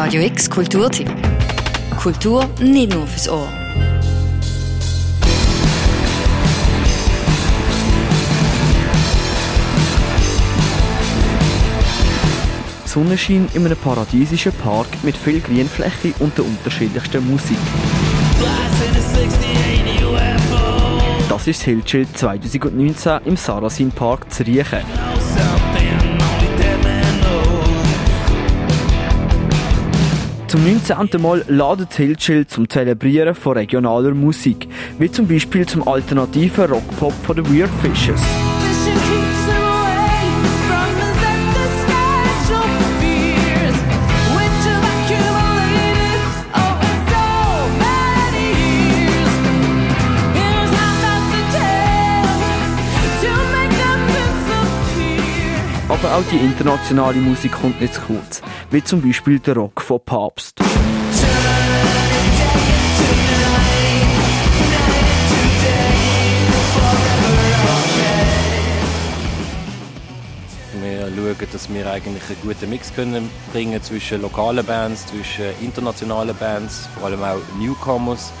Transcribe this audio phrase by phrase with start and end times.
[0.00, 1.10] Radio X Kulturtipp.
[2.00, 3.48] Kultur nicht nur fürs Ohr.
[12.84, 17.58] Sonnenschein in einem paradiesischen Park mit viel Grünfläche und der unterschiedlichsten Musik.
[21.28, 24.84] Das ist das Hillchill 2019 im Sarasin Park zu Riechen.
[30.48, 31.20] Zum 19.
[31.20, 34.66] Mal ladet Hillchill zum Zelebrieren von regionaler Musik,
[34.98, 38.22] wie zum Beispiel zum alternativen Rockpop von den Weird Fishes.
[56.00, 59.98] Aber auch die internationale Musik kommt nicht zu kurz, wie zum Beispiel der Rock von
[60.04, 60.60] Papst.
[70.80, 76.36] Wir schauen, dass wir eigentlich einen guten Mix können bringen zwischen lokalen Bands, zwischen internationalen
[76.36, 78.32] Bands, vor allem auch Newcomers.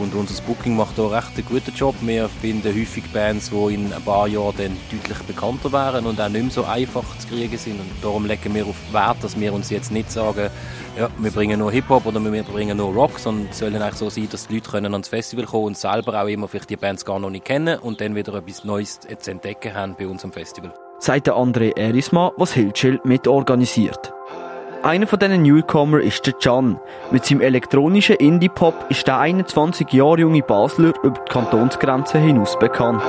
[0.00, 1.94] Und unser Booking macht hier recht einen guten Job.
[2.00, 6.28] Wir finden häufig Bands, die in ein paar Jahren dann deutlich bekannter wären und auch
[6.28, 7.80] nicht mehr so einfach zu kriegen sind.
[7.80, 10.50] Und darum legen wir auf Wert, dass wir uns jetzt nicht sagen,
[10.96, 14.10] ja, wir bringen nur Hip-Hop oder wir bringen nur Rock, sondern es soll eigentlich so
[14.10, 17.04] sein, dass die Leute können ans Festival kommen und selber auch immer vielleicht die Bands
[17.04, 20.72] gar noch nicht kennen und dann wieder etwas Neues zu entdecken haben bei unserem Festival.
[20.98, 24.12] Sagt der André Erisma, was Hillchill mitorganisiert.
[24.88, 26.80] Einer von diesen Newcomer ist der Can.
[27.10, 33.02] Mit seinem elektronischen Indie-Pop ist der 21 Jahre junge Basler über die Kantonsgrenzen hinaus bekannt.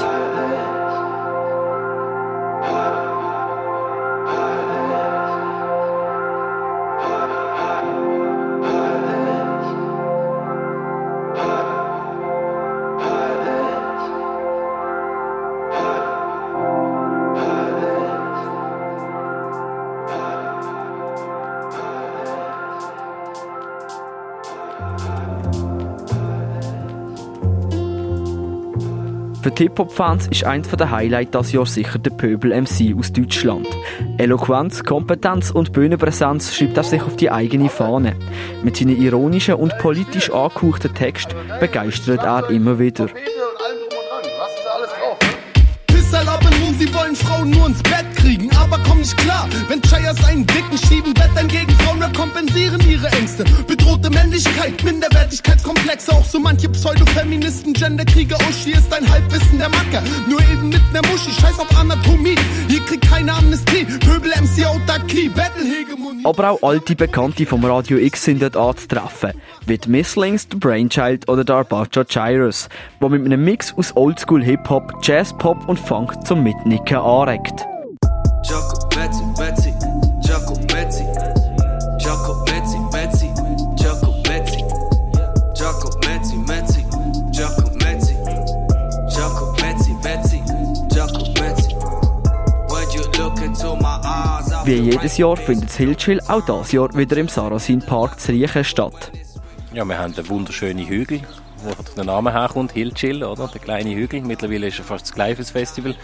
[29.41, 33.67] Für Hip-Hop-Fans ist eins der Highlights das Jahr sicher der Pöbel MC aus Deutschland.
[34.17, 38.15] Eloquenz, Kompetenz und Bühnenpräsenz schreibt er sich auf die eigene Fahne.
[38.63, 43.07] Mit seinen ironischen und politisch angehauchten Texten begeistert er immer wieder.
[46.77, 49.49] Sie wollen Frauen nur ins Bett kriegen, aber komm nicht klar.
[49.67, 52.78] Wenn Chayas einen Dicken schieben, Wettern gegen Frauen, kompensieren.
[54.59, 60.03] Männlichkeit, Minderwertigkeitskomplexe, auch so manche Pseudofeministen, Genderkrieger, Uschi ist ein Halbwissen der Macker.
[60.27, 62.35] Nur eben mit ner Muschi, scheiß auf Anatomie.
[62.67, 66.25] Hier kriegt keine Amnestie, Pöbel MC Autarkie, Battlehegemonie.
[66.25, 69.33] Aber auch alte Bekannte vom Radio X sind dort anzutreffen,
[69.65, 74.43] wie die Misslings, der Brainchild oder der Arbacha Gyrus, wo mit einem Mix aus Oldschool
[74.43, 77.65] Hip-Hop, Jazz, Pop und Funk zum Mitnicken anregt.
[94.69, 98.63] Wie jedes Jahr findet das Hillchill auch dieses Jahr wieder im Sarasin Park zu Riechen
[98.63, 99.11] statt.
[99.73, 101.21] Ja, wir haben einen wunderschönen Hügel,
[101.63, 103.47] wo der Name herkommt, Hill Chill, oder?
[103.47, 104.21] Der kleine Hügel.
[104.21, 105.95] Mittlerweile ist er fast das gleiche Festival.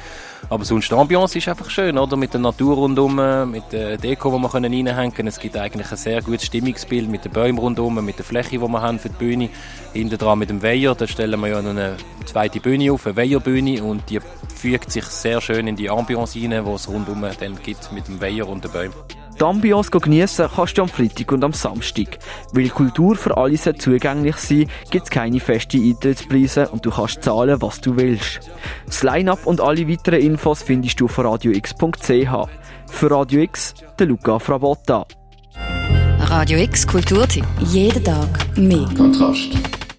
[0.49, 2.17] Aber sonst die Ambiance ist einfach schön, oder?
[2.17, 3.15] Mit der Natur rundum,
[3.49, 5.27] mit der Deko, die wir reinhängen können.
[5.27, 8.59] Es gibt eigentlich ein sehr gutes Stimmungsbild mit den Bäumen rundum, mit der Fläche, die
[8.59, 9.49] wir haben für die Bühne.
[9.93, 13.15] Hinten dran mit dem Weiher, da stellen wir ja noch eine zweite Bühne auf, eine
[13.15, 14.19] Weiherbühne, und die
[14.53, 18.21] fügt sich sehr schön in die Ambiance rein, die es rundum dann gibt mit dem
[18.21, 18.93] Weiher und den Bäumen.
[19.39, 22.19] Die Ambiance geniessen kannst du am Freitag und am Samstag.
[22.53, 27.21] Weil Kultur für alle sehr zugänglich sein gibt es keine festen Eintrittspreise und du kannst
[27.21, 28.39] zahlen, was du willst.
[28.85, 32.49] Das Line-Up und alle weiteren Infos findest du auf radiox.ch.
[32.87, 35.05] Für Radio X, der Luca Frabotta.
[36.19, 37.45] Radio X Kulturtipp.
[37.59, 38.87] Jeden Tag mehr.
[38.95, 39.74] Kontrast.